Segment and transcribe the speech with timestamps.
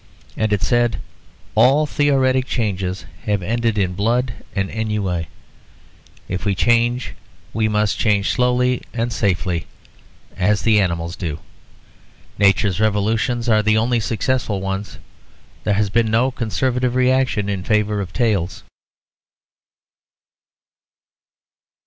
[0.35, 0.99] And it said,
[1.53, 5.27] "All theoretic changes have ended in blood and ennui.
[6.27, 7.13] If we change,
[7.53, 9.67] we must change slowly and safely,
[10.35, 11.37] as the animals do.
[12.39, 14.97] Nature's revolutions are the only successful ones.
[15.65, 18.63] There has been no conservative reaction in favour of tails."